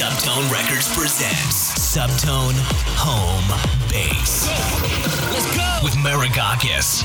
Subtone 0.00 0.50
Records 0.50 0.96
presents 0.96 1.94
Subtone 1.94 2.54
Home 2.96 3.60
Bass. 3.90 4.48
With 5.84 5.92
Maragakis. 5.96 7.02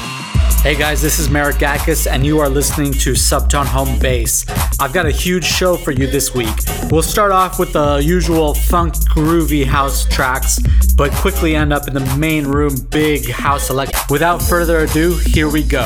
Hey 0.61 0.77
guys, 0.77 1.01
this 1.01 1.19
is 1.19 1.29
Merrick 1.29 1.61
and 1.61 2.25
you 2.25 2.39
are 2.39 2.47
listening 2.47 2.93
to 2.93 3.11
Subtone 3.11 3.65
Home 3.65 3.99
Bass. 3.99 4.45
I've 4.79 4.93
got 4.93 5.05
a 5.05 5.11
huge 5.11 5.43
show 5.43 5.75
for 5.75 5.91
you 5.91 6.07
this 6.07 6.33
week. 6.33 6.55
We'll 6.89 7.03
start 7.03 7.33
off 7.33 7.59
with 7.59 7.73
the 7.73 7.97
usual 7.97 8.53
funk 8.53 8.93
groovy 9.09 9.65
house 9.65 10.07
tracks, 10.07 10.61
but 10.95 11.11
quickly 11.11 11.53
end 11.53 11.73
up 11.73 11.89
in 11.89 11.93
the 11.93 12.15
main 12.15 12.47
room 12.47 12.77
big 12.91 13.29
house 13.29 13.69
elect. 13.69 14.09
Without 14.09 14.41
further 14.41 14.79
ado, 14.85 15.17
here 15.17 15.51
we 15.51 15.63
go. 15.63 15.83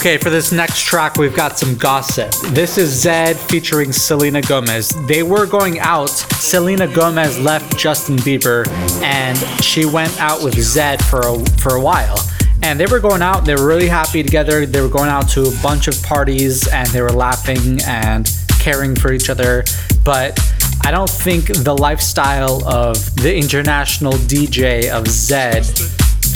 Okay, 0.00 0.16
for 0.16 0.30
this 0.30 0.50
next 0.50 0.80
track, 0.86 1.18
we've 1.18 1.36
got 1.36 1.58
some 1.58 1.76
gossip. 1.76 2.32
This 2.54 2.78
is 2.78 3.04
Zedd 3.04 3.36
featuring 3.36 3.92
Selena 3.92 4.40
Gomez. 4.40 4.94
They 5.06 5.22
were 5.22 5.44
going 5.44 5.78
out. 5.78 6.08
Selena 6.08 6.88
Gomez 6.88 7.38
left 7.38 7.76
Justin 7.76 8.16
Bieber, 8.16 8.66
and 9.02 9.36
she 9.62 9.84
went 9.84 10.18
out 10.18 10.42
with 10.42 10.54
Zedd 10.54 11.02
for 11.02 11.20
a, 11.20 11.44
for 11.58 11.76
a 11.76 11.80
while. 11.82 12.16
And 12.62 12.80
they 12.80 12.86
were 12.86 12.98
going 12.98 13.20
out. 13.20 13.44
They 13.44 13.54
were 13.54 13.66
really 13.66 13.88
happy 13.88 14.22
together. 14.22 14.64
They 14.64 14.80
were 14.80 14.88
going 14.88 15.10
out 15.10 15.28
to 15.32 15.42
a 15.42 15.62
bunch 15.62 15.86
of 15.86 16.02
parties, 16.02 16.66
and 16.68 16.88
they 16.88 17.02
were 17.02 17.12
laughing 17.12 17.78
and 17.86 18.26
caring 18.58 18.96
for 18.96 19.12
each 19.12 19.28
other. 19.28 19.64
But 20.02 20.40
I 20.82 20.92
don't 20.92 21.10
think 21.10 21.48
the 21.48 21.76
lifestyle 21.76 22.66
of 22.66 22.96
the 23.16 23.36
international 23.36 24.14
DJ 24.14 24.90
of 24.90 25.04
Zedd 25.04 25.66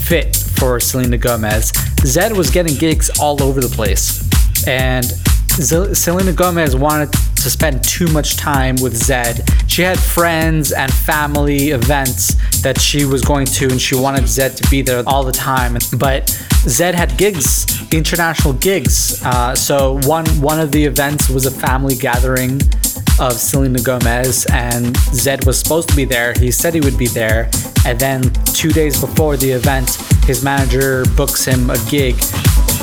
fit 0.05 0.37
for 0.37 0.79
Selena 0.81 1.17
Gomez. 1.17 1.73
Zedd 2.05 2.37
was 2.37 2.51
getting 2.51 2.77
gigs 2.77 3.11
all 3.19 3.43
over 3.43 3.61
the 3.63 3.75
place, 3.75 4.23
and 4.67 5.05
Z- 5.05 5.95
Selena 5.95 6.33
Gomez 6.33 6.77
wanted 6.77 7.11
to 7.13 7.51
spend 7.51 7.83
too 7.83 8.07
much 8.09 8.37
time 8.37 8.77
with 8.83 8.95
Zedd. 8.95 9.49
She 9.71 9.83
had 9.83 9.99
friends 9.99 10.73
and 10.73 10.93
family 10.93 11.71
events 11.71 12.35
that 12.63 12.79
she 12.79 13.07
was 13.07 13.23
going 13.23 13.47
to, 13.47 13.69
and 13.69 13.81
she 13.81 13.95
wanted 13.97 14.25
Zedd 14.25 14.57
to 14.63 14.71
be 14.71 14.83
there 14.83 15.03
all 15.07 15.25
the 15.25 15.33
time. 15.33 15.75
But 15.99 16.27
Zedd 16.67 16.93
had 16.95 17.17
gigs, 17.17 17.67
international 17.91 18.53
gigs. 18.55 19.23
Uh, 19.25 19.55
so 19.55 19.99
one 20.03 20.27
one 20.43 20.61
of 20.61 20.73
the 20.73 20.85
events 20.85 21.31
was 21.31 21.47
a 21.47 21.51
family 21.51 21.95
gathering 21.95 22.61
of 23.21 23.33
Selena 23.35 23.81
Gomez, 23.81 24.47
and 24.53 24.95
Zedd 25.13 25.47
was 25.47 25.59
supposed 25.59 25.89
to 25.91 25.97
be 25.97 26.05
there. 26.05 26.35
He 26.39 26.51
said 26.51 26.75
he 26.75 26.81
would 26.81 26.99
be 26.99 27.07
there, 27.07 27.51
and 27.87 27.99
then 27.99 28.23
two 28.55 28.71
days 28.71 29.01
before 29.01 29.37
the 29.37 29.51
event, 29.51 29.97
his 30.25 30.43
manager 30.43 31.05
books 31.17 31.45
him 31.45 31.71
a 31.71 31.77
gig 31.89 32.17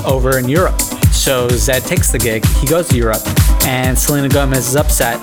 over 0.06 0.38
in 0.38 0.48
Europe. 0.48 0.80
So 1.12 1.48
Zedd 1.50 1.86
takes 1.88 2.12
the 2.12 2.20
gig, 2.20 2.46
he 2.46 2.68
goes 2.68 2.88
to 2.90 2.98
Europe, 2.98 3.22
and 3.66 3.98
Selena 3.98 4.30
Gomez 4.30 4.68
is 4.68 4.76
upset, 4.76 5.20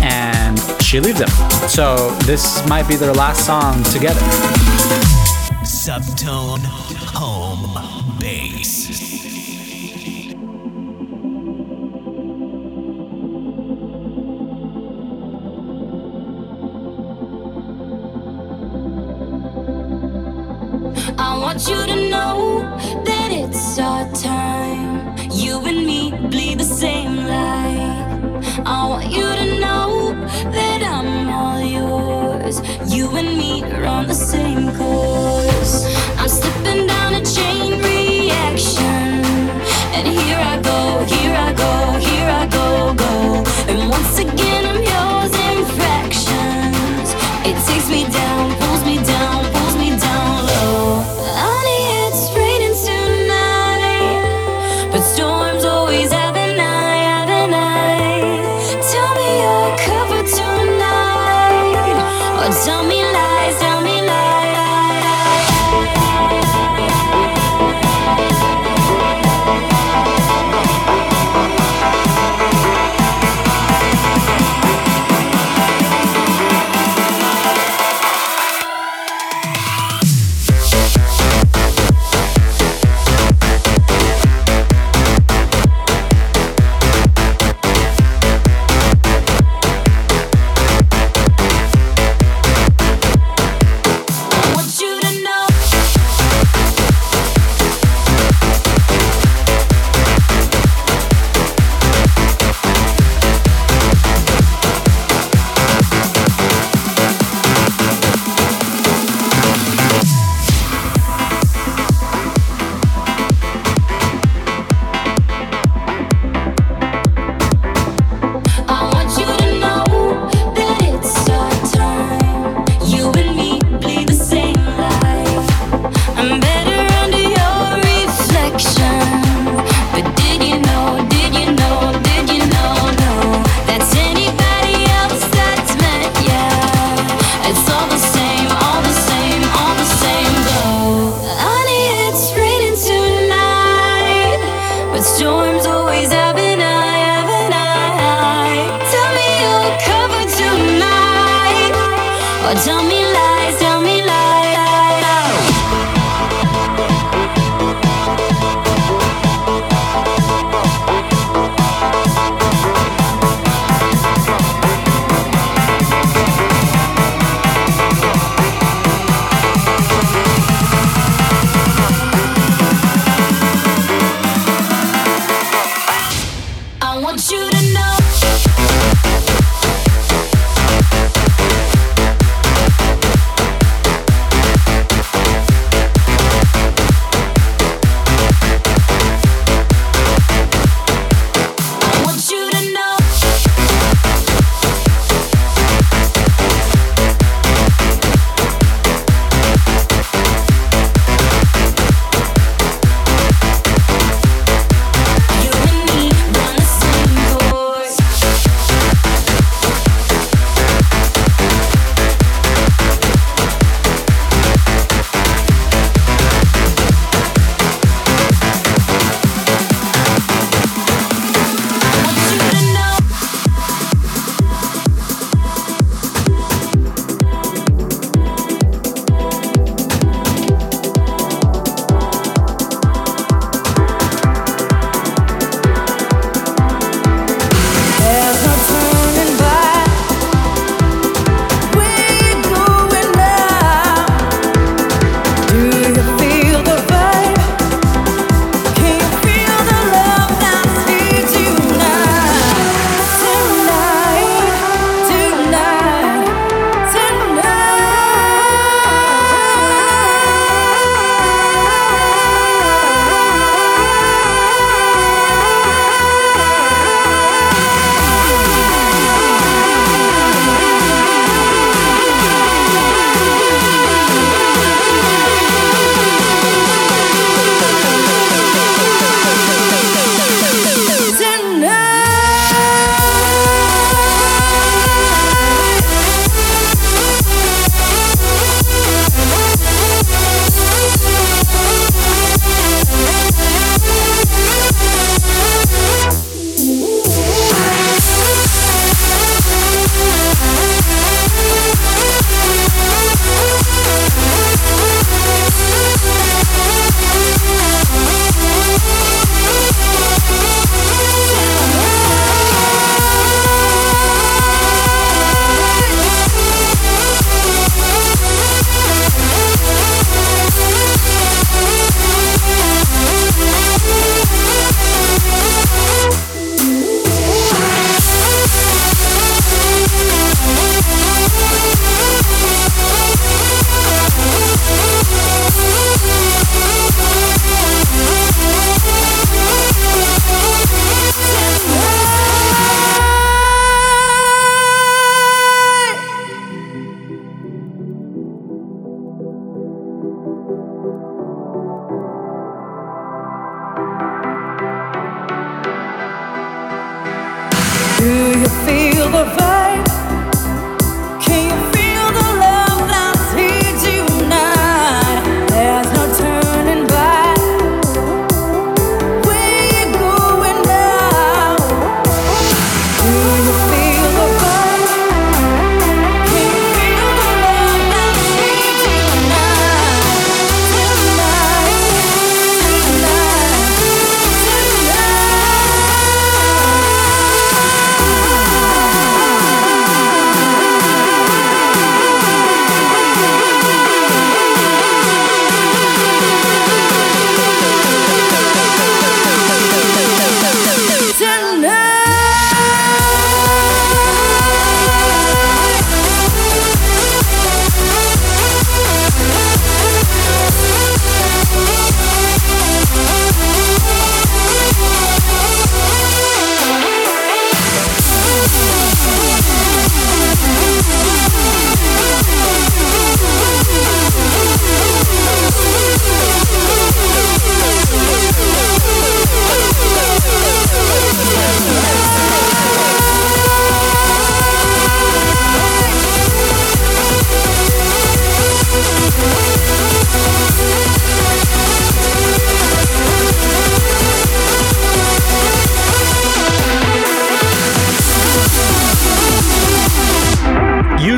and 0.00 0.58
she 0.82 1.00
leaves 1.00 1.20
him. 1.20 1.28
So 1.68 2.10
this 2.20 2.66
might 2.68 2.86
be 2.88 2.96
their 2.96 3.14
last 3.14 3.46
song 3.46 3.82
together. 3.84 4.20
Subtone 5.64 6.64
Home 7.14 7.95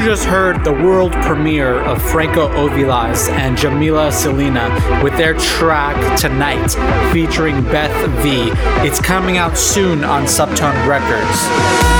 just 0.08 0.24
heard 0.24 0.64
the 0.64 0.72
world 0.72 1.12
premiere 1.20 1.80
of 1.80 2.00
Franco 2.00 2.48
Ovilas 2.48 3.28
and 3.28 3.58
Jamila 3.58 4.10
Selena 4.10 4.70
with 5.04 5.12
their 5.18 5.34
track 5.34 6.18
Tonight 6.18 6.68
featuring 7.12 7.62
Beth 7.64 7.92
V. 8.22 8.48
It's 8.88 9.02
coming 9.02 9.36
out 9.36 9.58
soon 9.58 10.04
on 10.04 10.22
Subtone 10.24 10.86
Records. 10.88 11.97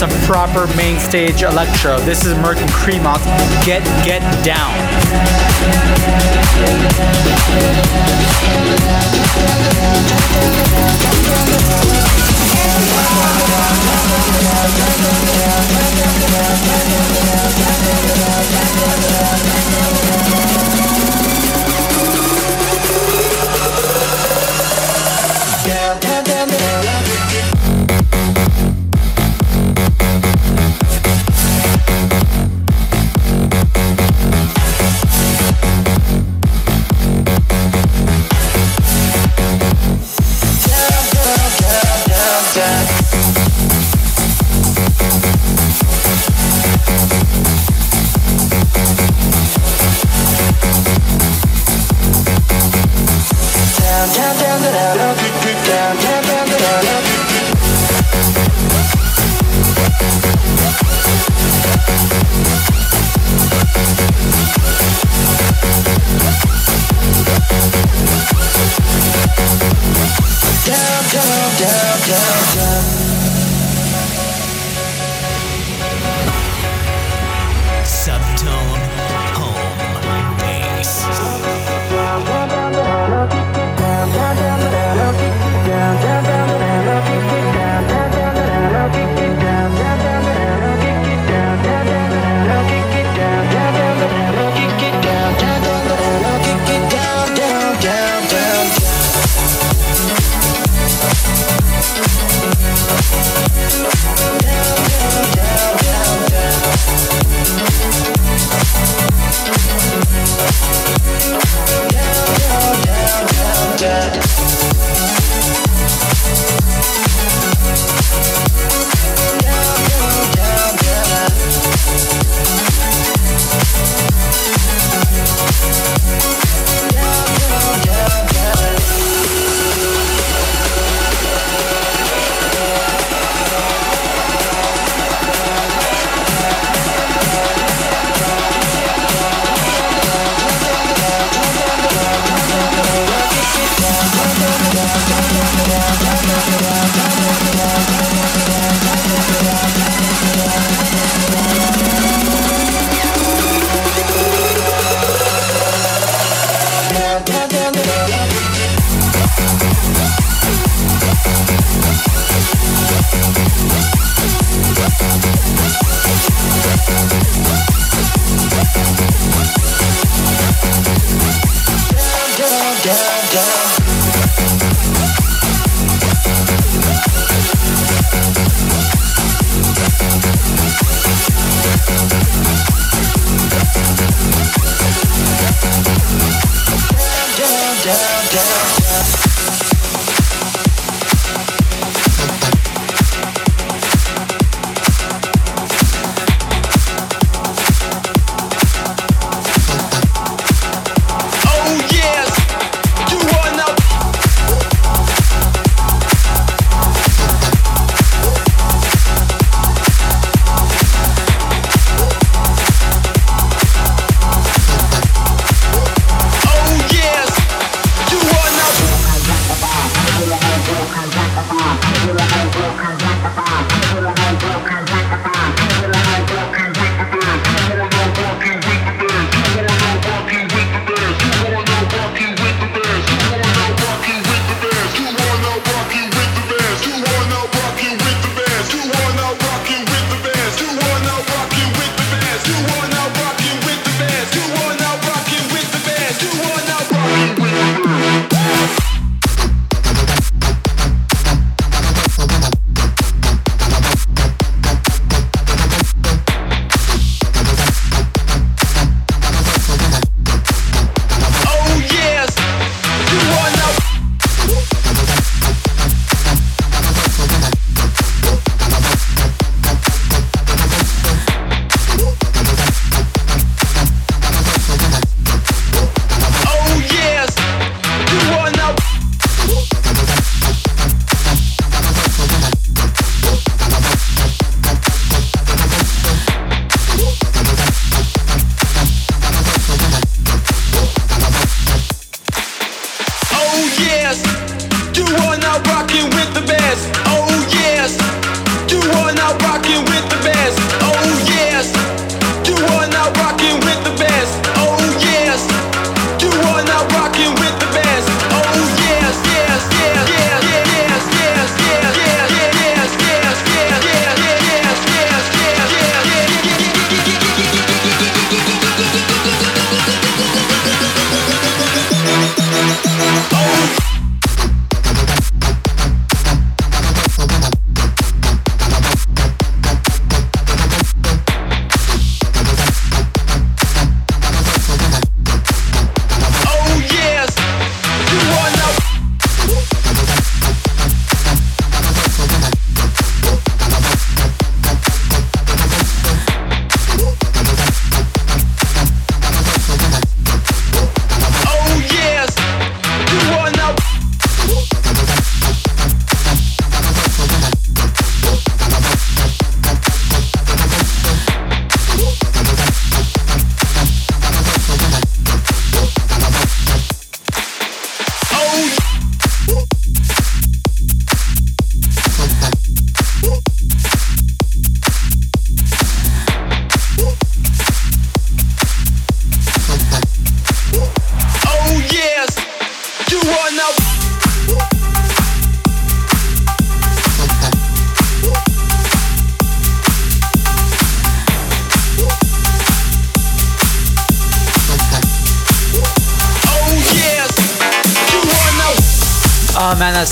some 0.00 0.08
proper 0.22 0.66
main 0.78 0.98
stage 0.98 1.42
electro. 1.42 2.00
This 2.00 2.24
is 2.24 2.34
Merk 2.38 2.56
& 2.56 2.60
Kremont. 2.72 3.22
Get, 3.66 3.84
get 4.02 4.22
down. 4.42 4.74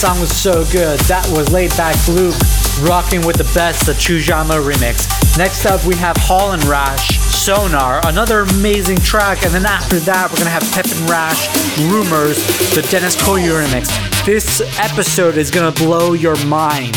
Song 0.09 0.21
was 0.21 0.35
so 0.35 0.64
good. 0.73 0.99
That 1.01 1.29
was 1.37 1.49
Laidback 1.49 2.09
Luke 2.09 2.35
rocking 2.88 3.27
with 3.27 3.37
the 3.37 3.44
best, 3.53 3.85
the 3.85 3.92
Chujama 3.92 4.57
remix. 4.57 5.05
Next 5.37 5.66
up, 5.66 5.85
we 5.85 5.97
have 5.97 6.16
Hall 6.16 6.53
and 6.53 6.64
Rash, 6.64 7.18
Sonar, 7.18 8.01
another 8.07 8.40
amazing 8.40 8.97
track. 8.97 9.42
And 9.44 9.53
then 9.53 9.66
after 9.66 9.99
that, 10.01 10.31
we're 10.31 10.38
gonna 10.38 10.49
have 10.49 10.64
Pep 10.73 10.87
and 10.87 11.11
Rash, 11.11 11.53
Rumors, 11.92 12.38
the 12.75 12.81
Dennis 12.90 13.16
Koyu 13.16 13.53
remix. 13.62 13.92
This 14.25 14.62
episode 14.79 15.37
is 15.37 15.51
gonna 15.51 15.73
blow 15.73 16.14
your 16.14 16.42
mind. 16.47 16.97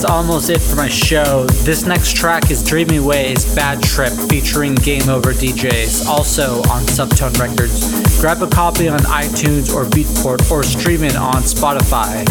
That's 0.00 0.12
almost 0.12 0.48
it 0.48 0.60
for 0.60 0.76
my 0.76 0.86
show. 0.86 1.44
This 1.64 1.84
next 1.84 2.14
track 2.14 2.52
is 2.52 2.62
Dreamy 2.62 3.00
Ways 3.00 3.52
Bad 3.56 3.82
Trip 3.82 4.12
featuring 4.28 4.76
Game 4.76 5.08
Over 5.08 5.32
DJs, 5.32 6.06
also 6.06 6.58
on 6.70 6.82
Subtone 6.82 7.36
Records. 7.40 8.20
Grab 8.20 8.40
a 8.40 8.46
copy 8.46 8.88
on 8.88 9.00
iTunes 9.00 9.74
or 9.74 9.84
Beatport 9.86 10.52
or 10.52 10.62
stream 10.62 11.02
it 11.02 11.16
on 11.16 11.42
Spotify. 11.42 12.24